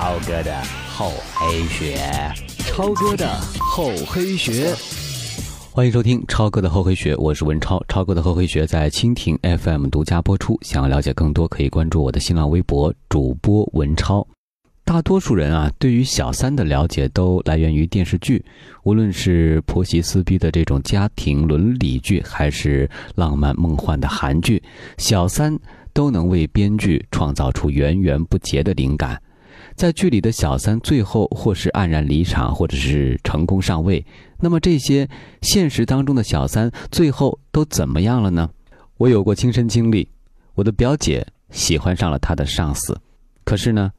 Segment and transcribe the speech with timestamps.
[0.00, 0.54] 超哥的
[0.88, 1.98] 厚黑学，
[2.58, 4.72] 超哥的厚黑学，
[5.72, 7.82] 欢迎收听超哥的厚黑学，我是文超。
[7.88, 10.56] 超哥的厚黑学在蜻蜓 FM 独家播出。
[10.62, 14.24] 想要了解更多，可以关注我的新浪微博主播文超。
[14.84, 18.44] 大多数人啊，对于小三的了解都来源于电视剧，
[18.84, 24.62] 无论是婆媳撕逼的这种家庭伦理剧，还是浪漫梦幻的韩剧，
[24.96, 25.58] 小三
[25.92, 29.20] 都能为编剧创造出源源不竭的灵感。
[29.74, 34.04] 在剧里的小三最后或是黯然离场，或者是成功上位，
[34.40, 35.08] 那么这些
[35.42, 38.50] 现实当中的小三最后都怎么样了呢？
[38.96, 40.08] 我有过亲身经历，
[40.54, 43.00] 我的表姐喜欢上了她的上司，
[43.44, 43.92] 可是呢？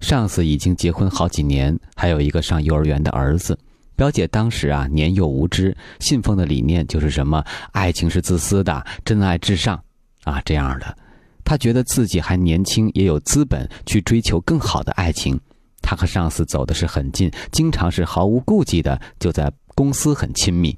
[0.00, 3.58] 上司已经结婚好几年，还有一个上幼儿园的儿子。
[3.96, 9.82] 表姐当时啊年幼无知，信奉的理念就是什么爱情是自私的，真爱至上
[10.24, 10.98] 啊这样的。
[11.44, 15.38] 他觉得自己还年轻，也有资本去追求更好的爱情。
[15.82, 20.76] 他和上司走的是很近，经常是毫无顾忌的就在公司很亲密。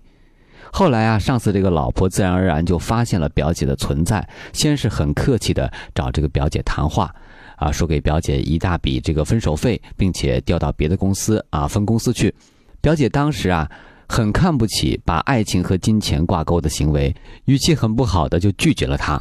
[0.73, 7.15] 后来啊，上司这个老婆自然而然就发现了表姐的存在，先是很客气的找这个表姐谈话。
[7.55, 12.35] 啊，说给表姐一大笔这个分手费，并且调到别的公司啊分公司去。
[12.83, 13.71] 表姐当时啊
[14.09, 17.15] 很看不起把爱情和金钱挂钩的行为，
[17.47, 19.19] 语气很不好的就拒绝了他。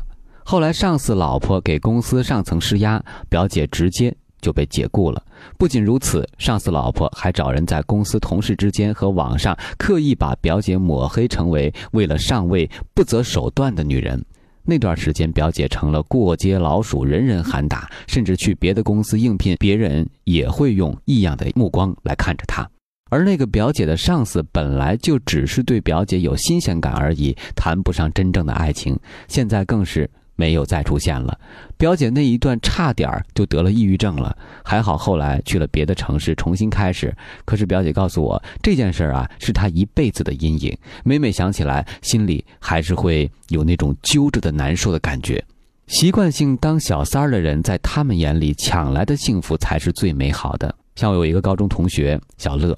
[0.47, 5.19] 后来上司老婆给公司上层施压，表姐直接就被解雇了。
[5.57, 14.23] 不仅如此，上司老婆还找人在公司同事之间和网上刻意把表姐抹黑，成为为了上位不择手段的女人。
[14.63, 22.69] 那段时间，表姐成了过街老鼠，人人喊打，甚至去别的公司应聘，别人也会用异样的目光来看着她。
[23.09, 28.95] 而那个表姐的上司本来就只是对表姐有新鲜感而已，谈不上真正的爱情，
[29.27, 30.07] 现在更是。
[30.35, 31.37] 没有再出现了，
[31.77, 37.15] 表姐那一段差点就得了抑郁症了，还好后来去了别的城市重新开始。
[37.45, 45.43] 可是表姐告诉我，这件事啊是她一辈子的阴影，每每想起来，心里还是会有那种揪着的难受的感觉。
[45.87, 50.73] 习惯性当小三儿的人，在他们眼里抢来的幸福才是最美好的。
[50.95, 52.75] 像我有一个高中同学小乐，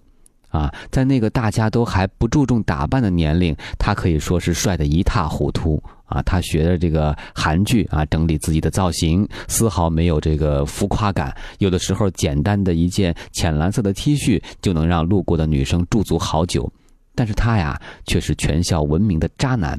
[0.50, 5.82] 啊，在那个大家都还不注重打扮的年龄，他可以说是帅的一塌糊涂。
[6.06, 11.36] 啊，他学的这个韩剧啊，整理自己的造型，丝毫没有这个浮夸感。
[11.60, 16.72] 有的时候，简单的一件浅蓝色的 T 恤就能让路过的女生驻足好久。
[17.14, 19.78] 但是他呀，却是全校闻名的渣男。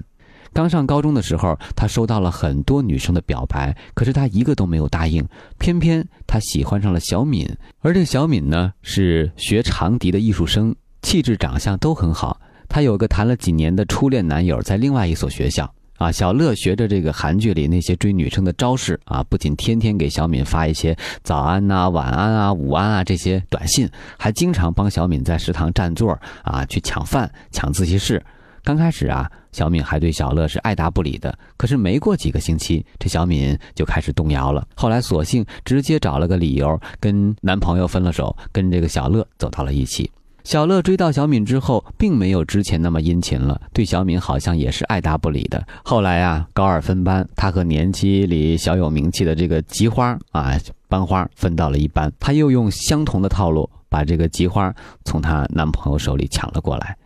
[0.58, 5.24] 刚上高中的时候，他收到了很多女生的表白，可是他一个都没有答应。
[5.56, 7.48] 偏偏他喜欢上了小敏，
[7.78, 12.40] 而这小敏呢，是学长笛的艺术生，气质长相都很好。
[12.68, 15.72] 他有个谈了几年的初恋男友，在另外一所学校。
[15.96, 23.88] 啊，小乐学着这个韩剧里那些追女生的招式啊，不仅天天给小敏发一些早安呐、晚安啊、午安啊这些短信，
[24.18, 28.20] 还经常帮小敏在食堂占座啊，去抢饭、抢自习室。
[28.62, 34.66] 刚开始啊，小敏还对小乐是爱答不理的，可是没过几个星期，这小敏就开始动摇了。
[34.74, 40.10] 后来索性直接找了个理由，跟男朋友分了手，跟这个小乐走到了一起。
[40.44, 45.62] 小乐追到小敏之后，并没有之前那么殷勤了，对小敏好像也是爱答不理的。
[45.84, 50.56] 后来啊，高二分班，他和年级里小有名气的这个吉花啊
[50.88, 56.96] 班花分到了一班，他又用相同的套路把这个吉花从她男朋友手里抢了过来。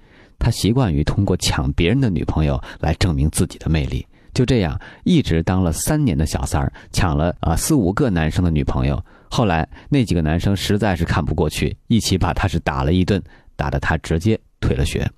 [0.43, 4.05] 他习惯于通过抢别人的女朋友来证明自己的魅力，
[4.35, 9.01] 就这样一直当了三年的小三儿，抢了啊四五个男生的女朋友。
[9.31, 13.23] 后来那几个男生实在是看不过去，一起把他是打了一顿，
[13.55, 15.09] 打得他直接退了学。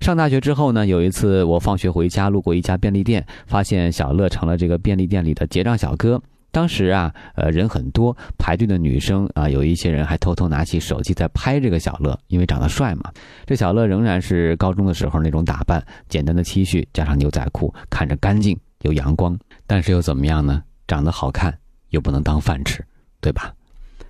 [0.00, 6.20] 上大学之后呢，有一次我放学回家，路过一家便利店，发现小乐成了这个便利店里的结账小哥。
[6.56, 13.12] 当时啊，呃，人很多，排队的女生啊，有一些人还偷偷拿起手机在拍这个小乐，因为长得帅嘛。
[13.44, 19.38] 这小乐仍然是高中的时候那种打扮，简单的 T 恤加上牛仔裤，看着干净又阳光。
[19.66, 20.62] 但是又怎么样呢？
[20.88, 21.54] 长得好看
[21.90, 22.82] 又不能当饭吃。
[23.20, 23.52] 对吧？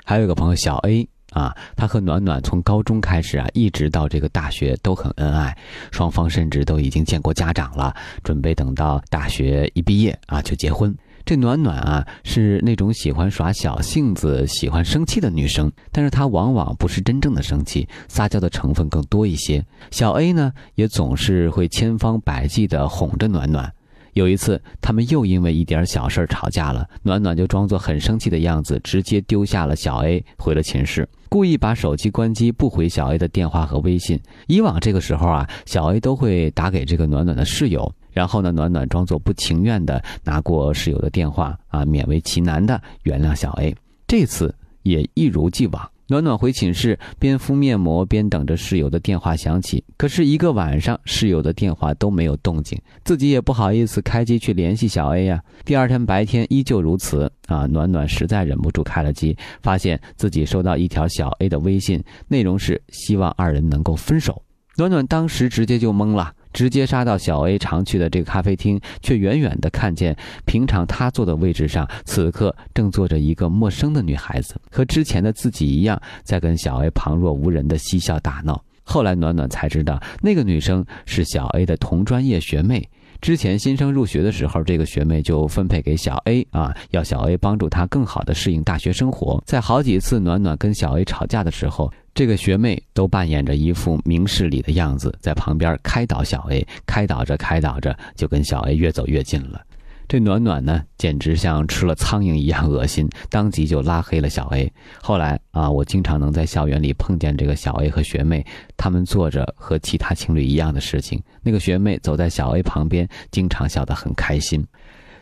[0.04, 5.59] 还有一个朋友小 A 啊，他和暖暖从高中开始啊，一直到这个大学都很恩爱，
[5.91, 7.92] 双方甚至都已经见过家长了，
[8.22, 10.97] 准备等到大学一毕业啊就结婚。
[11.26, 19.66] 这暖暖啊是那种喜欢耍小性子、喜欢生气的女生，但是她往往不是真正的生气，撒娇的成分更多一些。
[19.90, 23.72] 小 A 呢也总是会千方百计的哄着暖暖。
[24.16, 26.89] 有一次，他们又因为一点小事吵架了。
[27.03, 34.18] 暖暖就装作很生气的样子，直接丢下了小 A，回了寝室，故意把手机关机，不回小 A 的电话和微信。
[34.47, 43.77] 以往这个时候啊，小 A 都会打给这个暖暖的室友，然后呢，暖暖装作不情愿的拿过室友的电话啊，勉为其难的原谅小 A。
[44.07, 49.82] 这次也一如既往，暖暖回寝室，边敷面膜边等着室友的电话响起。
[49.97, 55.42] 可是，一个晚上室友的电话都没有动静，自己也不好意思开机去联系小 A 呀。
[55.64, 57.66] 第二天白天依旧如此啊！
[57.66, 64.41] 暖暖实在忍不住开了机，发现自己收到一条小 A 的微信，内容是希望二人能够分手。
[64.76, 66.32] 暖暖当时直接就懵了。
[66.56, 70.16] 直接杀到小 A 常去的这个咖啡厅，却远远地看见
[70.47, 78.64] 平常他坐的位置上，此刻正坐着一个陌生的女孩子，和之前的自己一样，在跟小 A 旁若无人的嬉笑打闹。
[78.84, 82.88] 后来暖暖才知道，那个女生是小 A 的同专业学妹。
[83.21, 89.42] 之前新生入学的时候，这个学妹就分配给小 A 啊，要小 A 帮助她更好的适应大学生活。
[89.47, 91.92] 在好几次暖暖跟小 A 吵架的时候。
[92.15, 99.60] 这个学妹都扮演着一副明事理的样子，在旁边开导小 A，开导着开导着，就跟小 A 越走越近了。
[100.08, 104.72] 这暖暖呢，简直像吃了苍蝇一样恶心，当即就拉黑了小 A。
[105.03, 108.44] 后来啊，我经常能在校园里碰见这个小 A 和学妹，
[108.76, 111.22] 他们做着和其他情侣一样的事情。
[111.42, 114.66] 那个学妹走在小 A 旁边，经常笑得很开心。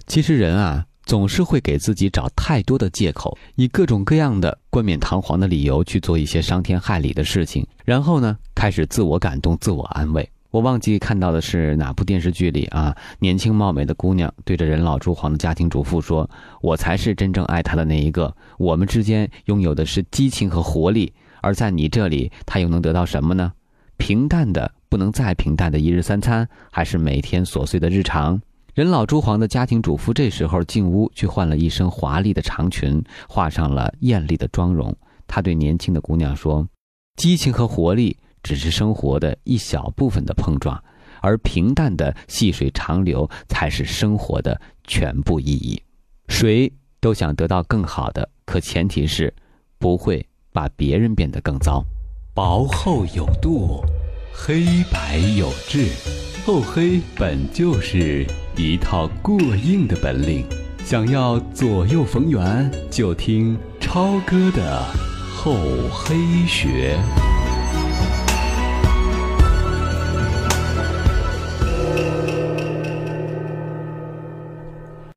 [0.06, 0.84] 其实人啊。
[1.06, 10.26] 总是会给自己找太多的借口，以各种各样的冠冕堂皇的理由去做一些伤天害理的事情，然后呢，开始自我感动、自我安慰。
[10.54, 16.30] 我忘记看到的是哪部电视剧里啊，年轻貌美的姑娘对着人老珠黄的家庭主妇说
[16.62, 23.52] ：“我才是真正爱她的那一个，我们之间拥有的是激情和活力，而在你这里，她又能得到什么呢？
[23.96, 28.40] 平淡的不能再平淡的一日三餐，还是每天琐碎的日常？”
[28.74, 34.96] 人老珠黄的家庭主妇这时候进屋去换了一身华丽的长裙，画上了艳丽的妆容。
[35.26, 36.64] 她对年轻的姑娘说
[37.18, 40.80] ：“激情和活力只是生活的一小部分的碰撞，
[41.20, 45.82] 而平淡的细水长流才是生活的全部意义。
[46.28, 49.34] 谁都想得到更好的，可前提是
[49.78, 51.84] 不会把别人变得更糟。
[52.32, 53.82] 薄厚有度，
[54.32, 55.88] 黑白有致，
[56.46, 58.24] 厚黑本就是。”
[58.56, 60.46] 一套过硬的本领，
[60.84, 64.80] 想要左右逢源，就听超哥的
[65.34, 65.56] 厚
[65.90, 66.96] 黑学。